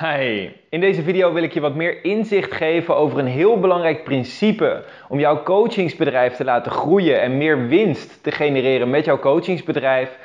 [0.00, 4.04] Hi, in deze video wil ik je wat meer inzicht geven over een heel belangrijk
[4.04, 10.18] principe om jouw coachingsbedrijf te laten groeien en meer winst te genereren met jouw coachingsbedrijf.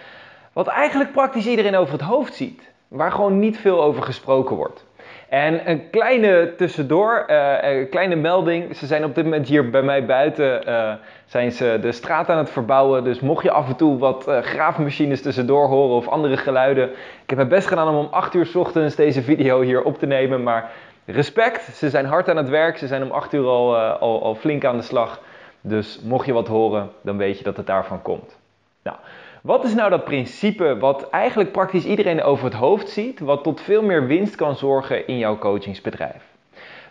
[0.53, 4.85] Wat eigenlijk praktisch iedereen over het hoofd ziet, waar gewoon niet veel over gesproken wordt.
[5.29, 8.75] En een kleine tussendoor, uh, een kleine melding.
[8.75, 10.93] Ze zijn op dit moment hier bij mij buiten, uh,
[11.25, 13.03] zijn ze de straat aan het verbouwen.
[13.03, 16.89] Dus mocht je af en toe wat uh, graafmachines tussendoor horen of andere geluiden.
[16.91, 20.05] Ik heb mijn best gedaan om om 8 uur ochtends deze video hier op te
[20.05, 20.43] nemen.
[20.43, 20.71] Maar
[21.05, 22.77] respect, ze zijn hard aan het werk.
[22.77, 25.21] Ze zijn om 8 uur al, al, al flink aan de slag.
[25.61, 28.37] Dus mocht je wat horen, dan weet je dat het daarvan komt.
[28.83, 28.97] Nou,
[29.41, 33.61] wat is nou dat principe wat eigenlijk praktisch iedereen over het hoofd ziet, wat tot
[33.61, 36.23] veel meer winst kan zorgen in jouw coachingsbedrijf?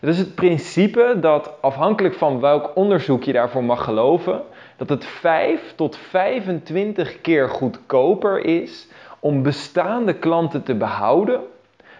[0.00, 4.42] Het is het principe dat afhankelijk van welk onderzoek je daarvoor mag geloven,
[4.76, 8.88] dat het 5 tot 25 keer goedkoper is
[9.20, 11.40] om bestaande klanten te behouden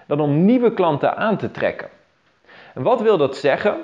[0.07, 1.89] dan om nieuwe klanten aan te trekken.
[2.75, 3.77] En wat wil dat zeggen?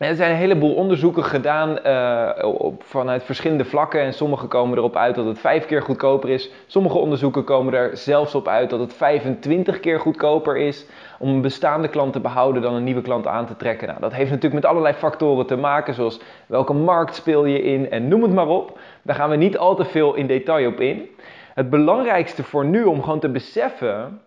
[0.00, 4.96] Er zijn een heleboel onderzoeken gedaan uh, op, vanuit verschillende vlakken en sommige komen erop
[4.96, 6.50] uit dat het vijf keer goedkoper is.
[6.66, 10.86] Sommige onderzoeken komen er zelfs op uit dat het 25 keer goedkoper is
[11.18, 13.88] om een bestaande klant te behouden dan een nieuwe klant aan te trekken.
[13.88, 17.90] Nou, dat heeft natuurlijk met allerlei factoren te maken, zoals welke markt speel je in
[17.90, 18.78] en noem het maar op.
[19.02, 21.08] Daar gaan we niet al te veel in detail op in.
[21.54, 24.20] Het belangrijkste voor nu om gewoon te beseffen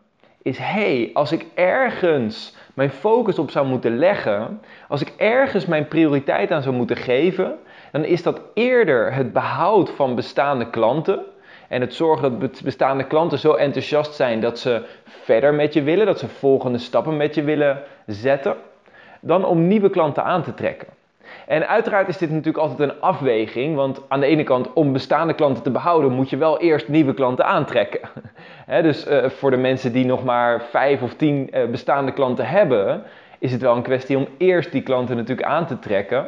[0.44, 5.88] is: hey, als ik ergens mijn focus op zou moeten leggen, als ik ergens mijn
[5.88, 7.56] prioriteit aan zou moeten geven,
[7.92, 11.20] dan is dat eerder het behoud van bestaande klanten.
[11.68, 16.06] En het zorgen dat bestaande klanten zo enthousiast zijn dat ze verder met je willen,
[16.06, 18.56] dat ze volgende stappen met je willen zetten,
[19.22, 20.88] dan om nieuwe klanten aan te trekken.
[21.48, 25.34] En uiteraard is dit natuurlijk altijd een afweging, want aan de ene kant om bestaande
[25.34, 28.10] klanten te behouden moet je wel eerst nieuwe klanten aantrekken.
[28.82, 33.04] dus uh, voor de mensen die nog maar vijf of tien uh, bestaande klanten hebben,
[33.40, 36.28] is het wel een kwestie om eerst die klanten natuurlijk aan te trekken.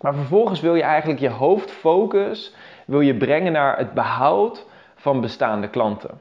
[0.00, 2.54] Maar vervolgens wil je eigenlijk je hoofdfocus
[2.86, 4.66] wil je brengen naar het behoud
[4.96, 6.20] van bestaande klanten.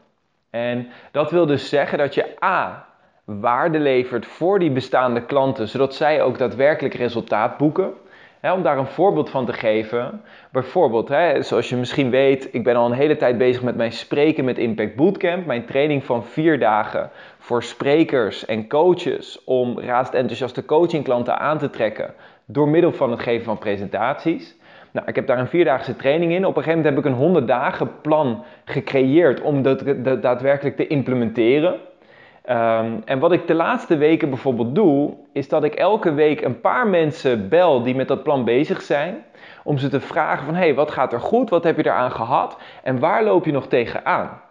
[0.49, 2.85] En dat wil dus zeggen dat je A
[3.25, 7.93] waarde levert voor die bestaande klanten, zodat zij ook daadwerkelijk resultaat boeken.
[8.41, 10.21] om daar een voorbeeld van te geven.
[10.51, 11.07] Bijvoorbeeld,
[11.45, 14.57] zoals je misschien weet, ik ben al een hele tijd bezig met mijn Spreken met
[14.57, 15.45] Impact Bootcamp.
[15.45, 21.69] Mijn training van vier dagen voor sprekers en coaches om raast enthousiaste coachingklanten aan te
[21.69, 22.13] trekken
[22.45, 24.55] door middel van het geven van presentaties.
[24.91, 26.45] Nou, ik heb daar een vierdaagse training in.
[26.45, 29.83] Op een gegeven moment heb ik een 100 dagen plan gecreëerd om dat
[30.21, 31.79] daadwerkelijk te implementeren.
[32.49, 36.61] Um, en wat ik de laatste weken bijvoorbeeld doe, is dat ik elke week een
[36.61, 39.23] paar mensen bel die met dat plan bezig zijn.
[39.63, 41.49] Om ze te vragen van, hé, hey, wat gaat er goed?
[41.49, 42.57] Wat heb je eraan gehad?
[42.83, 44.41] En waar loop je nog tegenaan?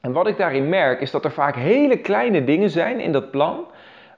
[0.00, 3.30] En wat ik daarin merk, is dat er vaak hele kleine dingen zijn in dat
[3.30, 3.64] plan.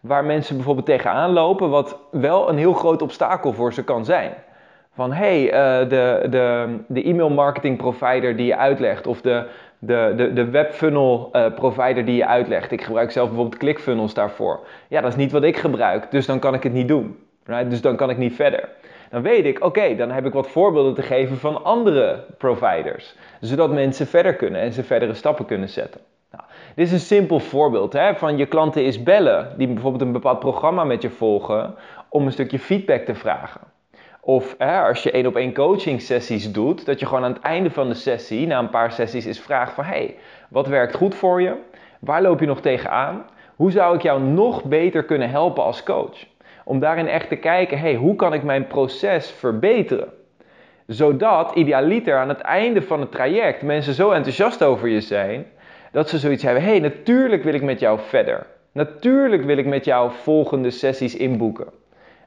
[0.00, 4.34] Waar mensen bijvoorbeeld tegenaan lopen, wat wel een heel groot obstakel voor ze kan zijn.
[4.94, 9.46] Van hey, uh, de, de, de e-mail marketing provider die je uitlegt, of de
[9.80, 12.70] de, de, de webfunnel uh, provider die je uitlegt.
[12.70, 14.60] Ik gebruik zelf bijvoorbeeld ClickFunnels daarvoor.
[14.88, 17.18] Ja, dat is niet wat ik gebruik, dus dan kan ik het niet doen.
[17.44, 17.70] Right?
[17.70, 18.68] Dus dan kan ik niet verder.
[19.10, 23.16] Dan weet ik, oké, dan heb ik wat voorbeelden te geven van andere providers.
[23.40, 26.00] Zodat mensen verder kunnen en ze verdere stappen kunnen zetten.
[26.30, 30.12] Nou, dit is een simpel voorbeeld hè, van je klanten is bellen, die bijvoorbeeld een
[30.12, 31.74] bepaald programma met je volgen,
[32.08, 33.60] om een stukje feedback te vragen.
[34.20, 37.70] Of als je één op één coaching sessies doet, dat je gewoon aan het einde
[37.70, 40.16] van de sessie, na een paar sessies, is vraagt van hey,
[40.48, 41.54] wat werkt goed voor je?
[42.00, 43.24] Waar loop je nog tegenaan?
[43.56, 46.26] Hoe zou ik jou nog beter kunnen helpen als coach?
[46.64, 50.08] Om daarin echt te kijken, hey, hoe kan ik mijn proces verbeteren?
[50.86, 55.46] Zodat idealiter aan het einde van het traject mensen zo enthousiast over je zijn,
[55.92, 58.46] dat ze zoiets hebben, hey, natuurlijk wil ik met jou verder.
[58.72, 61.79] Natuurlijk wil ik met jou volgende sessies inboeken.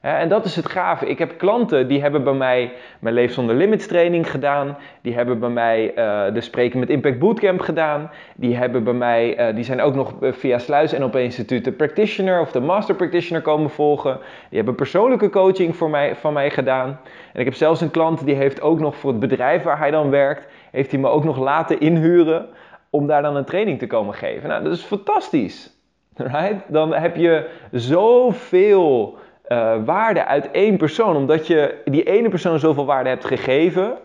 [0.04, 1.06] En dat is het gave.
[1.06, 4.76] Ik heb klanten die hebben bij mij mijn Leef zonder Limits training gedaan.
[5.00, 8.10] Die hebben bij mij uh, de Spreken met Impact Bootcamp gedaan.
[8.36, 11.64] Die hebben bij mij, uh, die zijn ook nog eh, via Sluis en op Instituut
[11.64, 14.18] de Practitioner of de Master Practitioner komen volgen.
[14.48, 17.00] Die hebben persoonlijke coaching voor mij, van mij gedaan.
[17.32, 19.90] En ik heb zelfs een klant die heeft ook nog voor het bedrijf waar hij
[19.90, 22.46] dan werkt, heeft hij me ook nog laten inhuren
[22.90, 24.48] om daar dan een training te komen geven.
[24.48, 25.72] Nou, dat is fantastisch.
[26.16, 26.62] Right?
[26.66, 29.18] Dan heb je zoveel
[29.48, 31.16] uh, waarde uit één persoon.
[31.16, 33.98] Omdat je die ene persoon zoveel waarde hebt gegeven,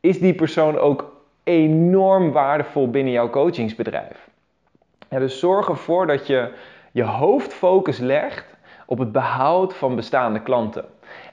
[0.00, 1.12] is die persoon ook
[1.44, 4.28] enorm waardevol binnen jouw coachingsbedrijf.
[5.08, 6.48] Dus zorg ervoor dat je
[6.92, 8.56] je hoofdfocus legt
[8.86, 10.84] op het behoud van bestaande klanten.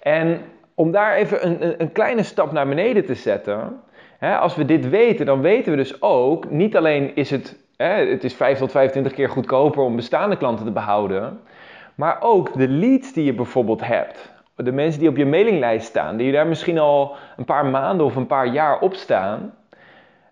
[0.01, 0.41] En
[0.73, 3.81] om daar even een, een kleine stap naar beneden te zetten.
[4.17, 8.23] Hè, als we dit weten, dan weten we dus ook, niet alleen is het het
[8.23, 11.39] is 5 tot 25 keer goedkoper om bestaande klanten te behouden.
[11.97, 14.31] Maar ook de leads die je bijvoorbeeld hebt.
[14.55, 18.15] De mensen die op je mailinglijst staan, die daar misschien al een paar maanden of
[18.15, 19.53] een paar jaar op staan.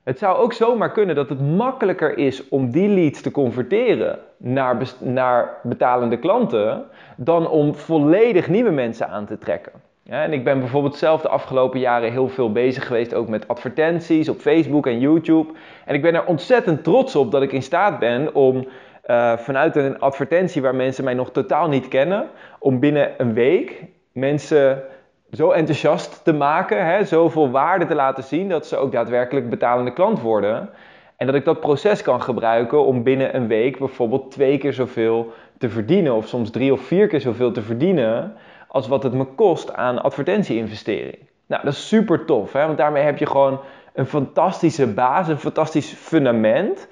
[0.04, 4.78] Het zou ook zomaar kunnen dat het makkelijker is om die leads te converteren naar,
[5.00, 6.84] naar betalende klanten
[7.18, 9.72] dan om volledig nieuwe mensen aan te trekken.
[10.10, 14.30] En ik ben bijvoorbeeld zelf de afgelopen jaren heel veel bezig geweest ook met advertenties
[14.30, 15.54] op Facebook en YouTube.
[15.86, 18.68] En ik ben er ontzettend trots op dat ik in staat ben om
[19.07, 22.28] uh, vanuit een advertentie waar mensen mij nog totaal niet kennen,
[22.60, 24.84] om binnen een week mensen
[25.31, 29.94] zo enthousiast te maken, hè, zoveel waarde te laten zien dat ze ook daadwerkelijk betalende
[29.94, 30.69] klant worden.
[31.18, 35.34] En dat ik dat proces kan gebruiken om binnen een week bijvoorbeeld twee keer zoveel
[35.58, 38.34] te verdienen, of soms drie of vier keer zoveel te verdienen,
[38.68, 41.18] als wat het me kost aan advertentie-investering.
[41.48, 42.66] Nou, dat is super tof, hè?
[42.66, 43.60] want daarmee heb je gewoon
[43.94, 46.88] een fantastische basis, een fantastisch fundament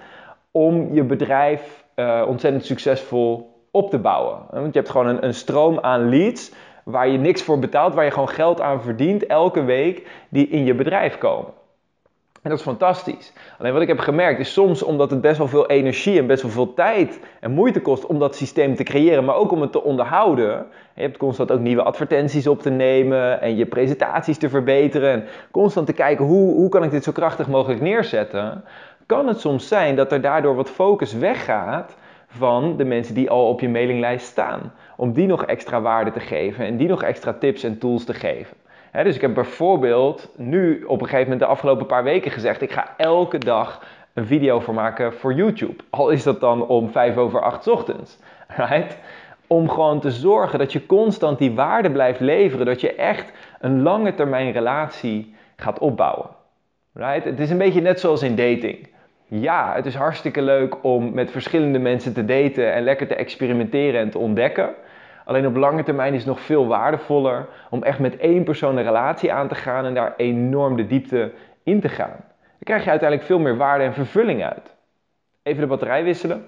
[0.51, 4.37] om je bedrijf uh, ontzettend succesvol op te bouwen.
[4.51, 6.51] Want je hebt gewoon een, een stroom aan leads
[6.83, 10.65] waar je niks voor betaalt, waar je gewoon geld aan verdient elke week die in
[10.65, 11.51] je bedrijf komen.
[12.43, 13.33] En dat is fantastisch.
[13.59, 16.41] Alleen wat ik heb gemerkt is soms omdat het best wel veel energie en best
[16.41, 19.71] wel veel tijd en moeite kost om dat systeem te creëren, maar ook om het
[19.71, 20.65] te onderhouden.
[20.95, 25.25] Je hebt constant ook nieuwe advertenties op te nemen en je presentaties te verbeteren en
[25.51, 28.63] constant te kijken hoe, hoe kan ik dit zo krachtig mogelijk neerzetten.
[29.05, 31.95] Kan het soms zijn dat er daardoor wat focus weggaat
[32.27, 34.73] van de mensen die al op je mailinglijst staan.
[34.97, 38.13] Om die nog extra waarde te geven en die nog extra tips en tools te
[38.13, 38.57] geven
[39.01, 42.71] dus ik heb bijvoorbeeld nu op een gegeven moment de afgelopen paar weken gezegd: ik
[42.71, 43.83] ga elke dag
[44.13, 45.83] een video voor maken voor YouTube.
[45.89, 48.19] Al is dat dan om 5 over 8 ochtends.
[48.47, 48.97] Right?
[49.47, 52.65] Om gewoon te zorgen dat je constant die waarde blijft leveren.
[52.65, 56.29] Dat je echt een lange termijn relatie gaat opbouwen.
[56.93, 57.23] Right?
[57.23, 58.87] Het is een beetje net zoals in dating.
[59.35, 63.99] Ja, het is hartstikke leuk om met verschillende mensen te daten en lekker te experimenteren
[63.99, 64.69] en te ontdekken.
[65.25, 68.83] Alleen op lange termijn is het nog veel waardevoller om echt met één persoon een
[68.83, 71.31] relatie aan te gaan en daar enorm de diepte
[71.63, 72.15] in te gaan.
[72.39, 74.75] Dan krijg je uiteindelijk veel meer waarde en vervulling uit.
[75.43, 76.45] Even de batterij wisselen.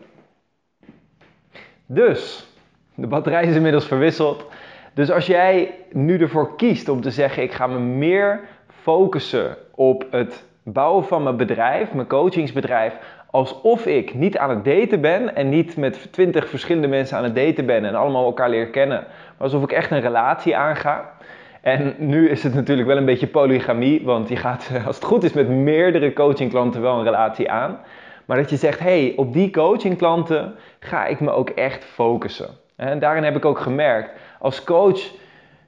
[1.86, 2.48] Dus,
[2.96, 4.46] de batterij is inmiddels verwisseld.
[4.94, 10.06] Dus als jij nu ervoor kiest om te zeggen: ik ga me meer focussen op
[10.12, 12.94] het bouwen van mijn bedrijf, mijn coachingsbedrijf,
[13.30, 17.36] alsof ik niet aan het daten ben en niet met twintig verschillende mensen aan het
[17.36, 21.14] daten ben en allemaal elkaar leer kennen, maar alsof ik echt een relatie aanga.
[21.62, 25.24] En nu is het natuurlijk wel een beetje polygamie, want je gaat, als het goed
[25.24, 27.80] is, met meerdere coachingklanten wel een relatie aan.
[28.26, 32.50] Maar dat je zegt, hey, op die coachingklanten ga ik me ook echt focussen.
[32.76, 34.10] En daarin heb ik ook gemerkt,
[34.40, 35.12] als coach,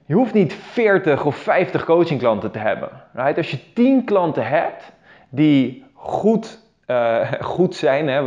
[0.08, 2.88] je hoeft niet 40 of 50 coachingklanten te hebben.
[3.14, 3.36] Right?
[3.36, 4.92] Als je 10 klanten hebt
[5.28, 8.08] die goed uh, goed zijn.
[8.08, 8.22] Hè?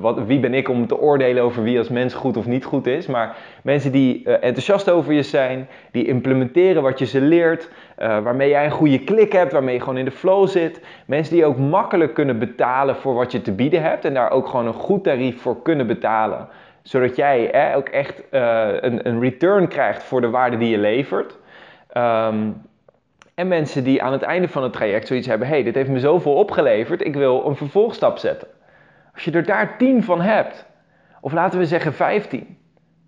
[0.00, 2.86] Wat, wie ben ik om te oordelen over wie als mens goed of niet goed
[2.86, 3.06] is?
[3.06, 7.68] Maar mensen die uh, enthousiast over je zijn, die implementeren wat je ze leert,
[7.98, 10.80] uh, waarmee jij een goede klik hebt, waarmee je gewoon in de flow zit.
[11.06, 14.48] Mensen die ook makkelijk kunnen betalen voor wat je te bieden hebt en daar ook
[14.48, 16.48] gewoon een goed tarief voor kunnen betalen.
[16.86, 21.38] Zodat jij ook echt een, een, return krijgt voor de waarde die je levert.
[21.96, 22.62] Um,
[23.34, 26.00] en mensen die aan het einde van het traject zoiets hebben: hey, dit heeft me
[26.00, 28.48] zoveel opgeleverd, ik wil een vervolgstap zetten.
[29.14, 30.66] Als je er daar 10 van hebt,
[31.20, 32.58] of laten we zeggen 15,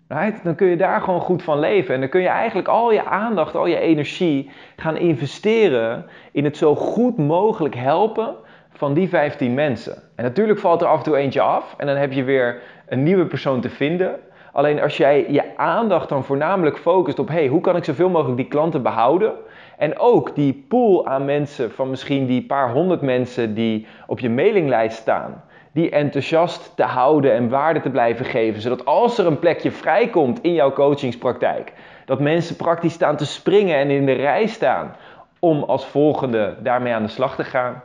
[0.07, 1.93] right, dan kun je daar gewoon goed van leven.
[1.93, 6.57] En dan kun je eigenlijk al je aandacht, al je energie gaan investeren in het
[6.57, 8.35] zo goed mogelijk helpen
[8.79, 9.93] van die 15 mensen.
[10.15, 13.03] En natuurlijk valt er af en toe eentje af en dan heb je weer een
[13.03, 14.15] nieuwe persoon te vinden.
[14.51, 18.37] Alleen als jij je aandacht dan voornamelijk focust op: hey, hoe kan ik zoveel mogelijk
[18.37, 19.33] die klanten behouden?
[19.77, 24.29] En ook die pool aan mensen van misschien die paar honderd mensen die op je
[24.29, 29.39] mailinglijst staan, die enthousiast te houden en waarde te blijven geven, zodat als er een
[29.39, 31.73] plekje vrijkomt in jouw coachingspraktijk,
[32.05, 34.95] dat mensen praktisch staan te springen en in de rij staan
[35.39, 37.83] om als volgende daarmee aan de slag te gaan,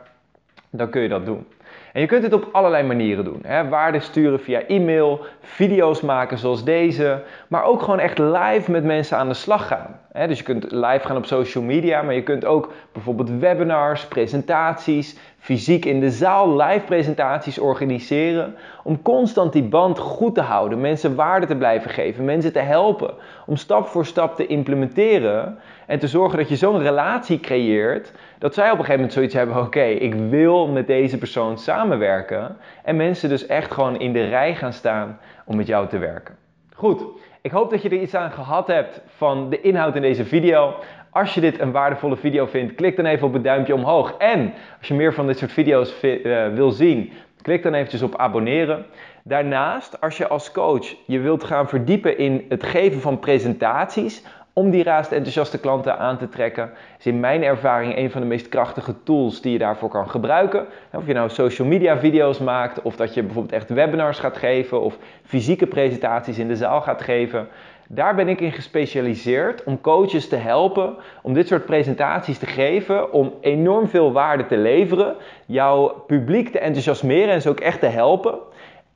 [0.77, 1.45] dan kun je dat doen.
[1.95, 3.39] En je kunt het op allerlei manieren doen.
[3.43, 3.69] Hè?
[3.69, 9.17] Waarde sturen via e-mail, video's maken zoals deze, maar ook gewoon echt live met mensen
[9.17, 9.99] aan de slag gaan.
[10.11, 10.27] Hè?
[10.27, 15.17] Dus je kunt live gaan op social media, maar je kunt ook bijvoorbeeld webinars, presentaties,
[15.37, 18.55] fysiek in de zaal live presentaties organiseren.
[18.83, 23.13] Om constant die band goed te houden, mensen waarde te blijven geven, mensen te helpen.
[23.45, 28.11] Om stap voor stap te implementeren en te zorgen dat je zo'n relatie creëert.
[28.39, 32.57] Dat zij op een gegeven moment zoiets hebben: oké, ik wil met deze persoon samenwerken.
[32.83, 36.35] En mensen dus echt gewoon in de rij gaan staan om met jou te werken.
[36.73, 37.05] Goed,
[37.41, 40.73] ik hoop dat je er iets aan gehad hebt van de inhoud in deze video.
[41.09, 44.15] Als je dit een waardevolle video vindt, klik dan even op het duimpje omhoog.
[44.17, 47.11] En als je meer van dit soort video's uh, wil zien,
[47.45, 48.85] Klik dan eventjes op abonneren.
[49.27, 54.69] Daarnaast, als je als coach je wilt gaan verdiepen in het geven van presentaties om
[54.69, 58.49] die raast enthousiaste klanten aan te trekken, is in mijn ervaring een van de meest
[58.49, 60.65] krachtige tools die je daarvoor kan gebruiken.
[60.93, 64.81] Of je nou social media video's maakt, of dat je bijvoorbeeld echt webinars gaat geven,
[64.81, 67.47] of fysieke presentaties in de zaal gaat geven.
[67.87, 73.13] Daar ben ik in gespecialiseerd om coaches te helpen om dit soort presentaties te geven,
[73.13, 75.15] om enorm veel waarde te leveren,
[75.45, 78.37] jouw publiek te enthousiasmeren en ze ook echt te helpen.